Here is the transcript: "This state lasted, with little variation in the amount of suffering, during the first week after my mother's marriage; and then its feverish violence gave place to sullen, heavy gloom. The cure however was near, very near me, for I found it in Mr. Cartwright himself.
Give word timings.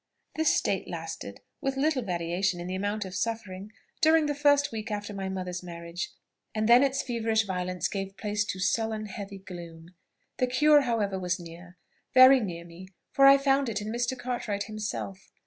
"This 0.35 0.51
state 0.51 0.87
lasted, 0.87 1.41
with 1.61 1.77
little 1.77 2.01
variation 2.01 2.59
in 2.59 2.65
the 2.65 2.73
amount 2.73 3.05
of 3.05 3.13
suffering, 3.13 3.71
during 4.01 4.25
the 4.25 4.33
first 4.33 4.71
week 4.71 4.89
after 4.89 5.13
my 5.13 5.29
mother's 5.29 5.61
marriage; 5.61 6.09
and 6.55 6.67
then 6.67 6.81
its 6.81 7.03
feverish 7.03 7.43
violence 7.43 7.87
gave 7.87 8.17
place 8.17 8.43
to 8.45 8.59
sullen, 8.59 9.05
heavy 9.05 9.37
gloom. 9.37 9.93
The 10.37 10.47
cure 10.47 10.81
however 10.81 11.19
was 11.19 11.39
near, 11.39 11.77
very 12.15 12.39
near 12.39 12.65
me, 12.65 12.87
for 13.11 13.27
I 13.27 13.37
found 13.37 13.69
it 13.69 13.79
in 13.79 13.89
Mr. 13.93 14.17
Cartwright 14.17 14.63
himself. 14.63 15.31